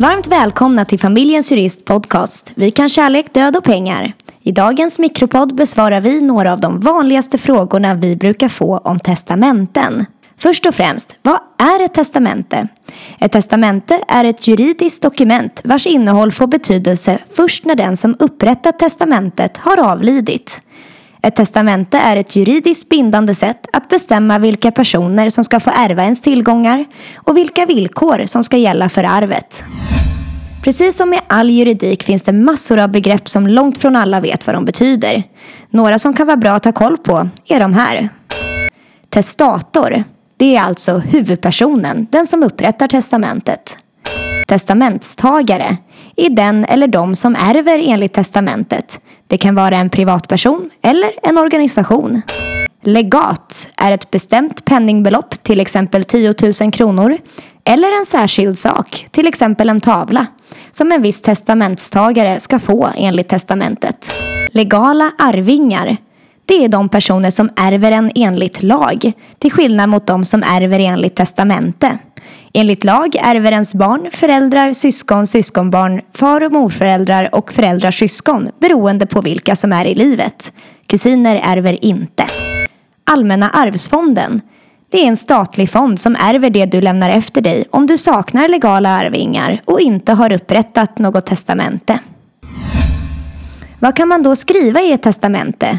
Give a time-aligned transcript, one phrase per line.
[0.00, 2.52] Varmt välkomna till Familjens Jurist Podcast.
[2.54, 4.12] Vi kan kärlek, död och pengar.
[4.42, 10.06] I dagens mikropodd besvarar vi några av de vanligaste frågorna vi brukar få om testamenten.
[10.38, 12.68] Först och främst, vad är ett testamente?
[13.18, 18.78] Ett testamente är ett juridiskt dokument vars innehåll får betydelse först när den som upprättat
[18.78, 20.60] testamentet har avlidit.
[21.22, 26.02] Ett testamente är ett juridiskt bindande sätt att bestämma vilka personer som ska få ärva
[26.02, 26.84] ens tillgångar
[27.14, 29.64] och vilka villkor som ska gälla för arvet.
[30.64, 34.46] Precis som med all juridik finns det massor av begrepp som långt från alla vet
[34.46, 35.22] vad de betyder.
[35.70, 38.08] Några som kan vara bra att ha koll på är de här.
[39.08, 40.04] Testator.
[40.36, 43.78] Det är alltså huvudpersonen, den som upprättar testamentet.
[44.46, 45.76] Testamentstagare
[46.16, 49.00] är den eller de som ärver enligt testamentet.
[49.26, 52.22] Det kan vara en privatperson eller en organisation.
[52.82, 57.18] Legat är ett bestämt penningbelopp, till exempel 10 000 kronor,
[57.64, 60.26] eller en särskild sak, till exempel en tavla,
[60.72, 64.12] som en viss testamentstagare ska få enligt testamentet.
[64.52, 65.96] Legala arvingar
[66.50, 70.78] det är de personer som ärver en enligt lag, till skillnad mot de som ärver
[70.80, 71.98] enligt testamente.
[72.52, 79.06] Enligt lag ärver ens barn, föräldrar, syskon, syskonbarn, far och morföräldrar och föräldrars syskon beroende
[79.06, 80.52] på vilka som är i livet.
[80.86, 82.24] Kusiner ärver inte.
[83.04, 84.40] Allmänna arvsfonden.
[84.90, 88.48] Det är en statlig fond som ärver det du lämnar efter dig om du saknar
[88.48, 91.98] legala arvingar och inte har upprättat något testamente.
[93.78, 95.78] Vad kan man då skriva i ett testamente?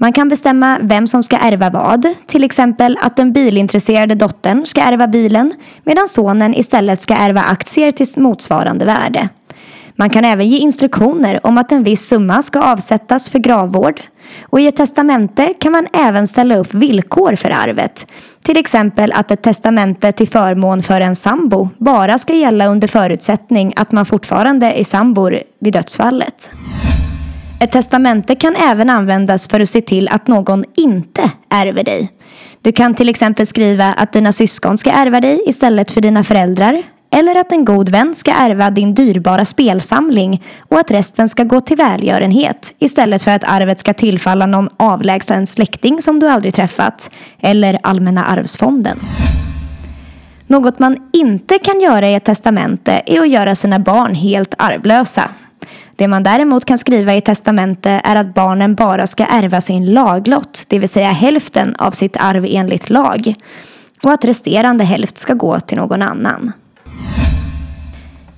[0.00, 4.80] Man kan bestämma vem som ska ärva vad, till exempel att den bilintresserade dottern ska
[4.80, 9.28] ärva bilen medan sonen istället ska ärva aktier till motsvarande värde.
[9.96, 14.00] Man kan även ge instruktioner om att en viss summa ska avsättas för gravvård
[14.42, 18.06] och i ett testamente kan man även ställa upp villkor för arvet.
[18.42, 23.72] Till exempel att ett testamente till förmån för en sambo bara ska gälla under förutsättning
[23.76, 26.50] att man fortfarande är sambor vid dödsfallet.
[27.60, 32.12] Ett testamente kan även användas för att se till att någon inte ärver dig.
[32.62, 36.82] Du kan till exempel skriva att dina syskon ska ärva dig istället för dina föräldrar
[37.10, 41.60] eller att en god vän ska ärva din dyrbara spelsamling och att resten ska gå
[41.60, 47.10] till välgörenhet istället för att arvet ska tillfalla någon avlägsen släkting som du aldrig träffat
[47.40, 49.00] eller Allmänna arvsfonden.
[50.46, 55.30] Något man inte kan göra i ett testamente är att göra sina barn helt arvlösa.
[55.98, 60.64] Det man däremot kan skriva i testamente är att barnen bara ska ärva sin laglott,
[60.68, 63.34] det vill säga hälften av sitt arv enligt lag.
[64.02, 66.52] Och att resterande hälft ska gå till någon annan.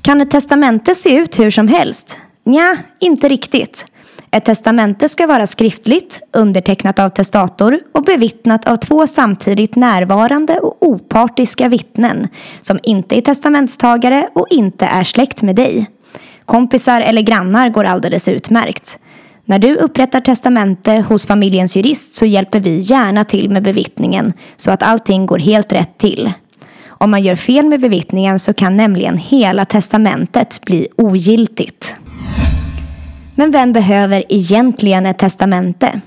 [0.03, 2.17] Kan ett testamente se ut hur som helst?
[2.45, 3.87] Nja, inte riktigt.
[4.31, 10.77] Ett testamente ska vara skriftligt, undertecknat av testator och bevittnat av två samtidigt närvarande och
[10.81, 12.29] opartiska vittnen
[12.61, 15.89] som inte är testamentstagare och inte är släkt med dig.
[16.51, 18.99] Kompisar eller grannar går alldeles utmärkt.
[19.45, 24.71] När du upprättar testamente hos familjens jurist så hjälper vi gärna till med bevittningen så
[24.71, 26.33] att allting går helt rätt till.
[26.89, 31.97] Om man gör fel med bevittningen så kan nämligen hela testamentet bli ogiltigt.
[33.35, 36.01] Men vem behöver egentligen ett testamente?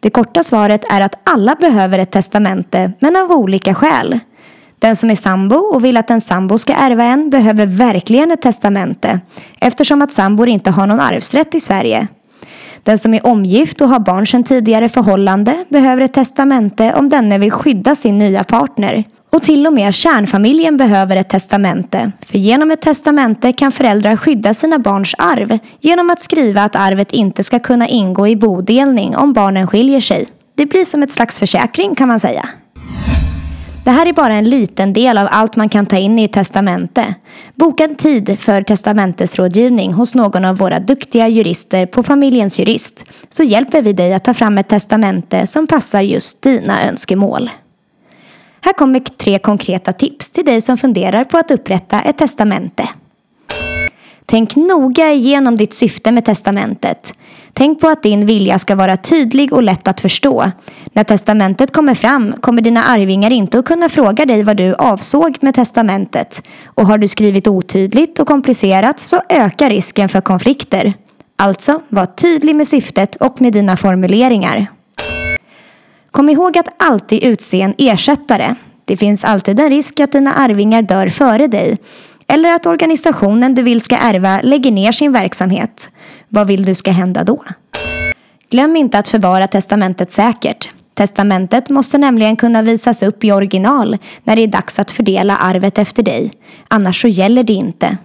[0.00, 4.18] Det korta svaret är att alla behöver ett testamente, men av olika skäl.
[4.80, 8.42] Den som är sambo och vill att en sambo ska ärva en behöver verkligen ett
[8.42, 9.20] testamente
[9.60, 12.08] eftersom att sambor inte har någon arvsrätt i Sverige.
[12.82, 17.38] Den som är omgift och har barn sedan tidigare förhållande behöver ett testamente om denne
[17.38, 19.04] vill skydda sin nya partner.
[19.32, 22.12] Och till och med kärnfamiljen behöver ett testamente.
[22.22, 27.12] För genom ett testamente kan föräldrar skydda sina barns arv genom att skriva att arvet
[27.12, 30.26] inte ska kunna ingå i bodelning om barnen skiljer sig.
[30.54, 32.48] Det blir som ett slags försäkring kan man säga.
[33.84, 36.32] Det här är bara en liten del av allt man kan ta in i ett
[36.32, 37.14] testamente.
[37.54, 43.42] Boka en tid för testamentesrådgivning hos någon av våra duktiga jurister på Familjens Jurist så
[43.42, 47.50] hjälper vi dig att ta fram ett testamente som passar just dina önskemål.
[48.60, 52.88] Här kommer tre konkreta tips till dig som funderar på att upprätta ett testamente.
[54.30, 57.14] Tänk noga igenom ditt syfte med testamentet.
[57.52, 60.50] Tänk på att din vilja ska vara tydlig och lätt att förstå.
[60.92, 65.38] När testamentet kommer fram kommer dina arvingar inte att kunna fråga dig vad du avsåg
[65.40, 66.42] med testamentet.
[66.64, 70.92] Och har du skrivit otydligt och komplicerat så ökar risken för konflikter.
[71.36, 74.66] Alltså, var tydlig med syftet och med dina formuleringar.
[76.10, 78.54] Kom ihåg att alltid utse en ersättare.
[78.84, 81.78] Det finns alltid en risk att dina arvingar dör före dig
[82.30, 85.90] eller att organisationen du vill ska ärva lägger ner sin verksamhet.
[86.28, 87.42] Vad vill du ska hända då?
[88.50, 90.70] Glöm inte att förvara testamentet säkert.
[90.94, 95.78] Testamentet måste nämligen kunna visas upp i original när det är dags att fördela arvet
[95.78, 96.32] efter dig.
[96.68, 97.96] Annars så gäller det inte.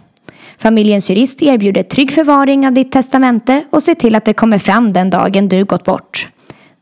[0.59, 4.93] Familjens jurist erbjuder trygg förvaring av ditt testamente och ser till att det kommer fram
[4.93, 6.27] den dagen du gått bort.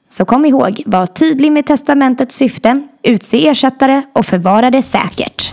[0.10, 5.53] Så kom ihåg, var tydlig med testamentets syfte, utse ersättare och förvara det säkert.